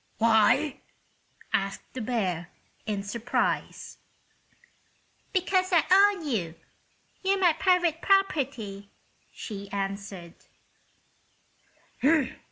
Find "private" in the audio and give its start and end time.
7.53-8.01